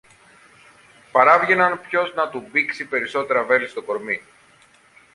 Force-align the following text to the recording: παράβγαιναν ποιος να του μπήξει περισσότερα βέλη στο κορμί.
παράβγαιναν 1.11 1.81
ποιος 1.87 2.13
να 2.15 2.29
του 2.29 2.47
μπήξει 2.51 2.85
περισσότερα 2.87 3.43
βέλη 3.43 3.67
στο 3.67 3.81
κορμί. 3.81 4.19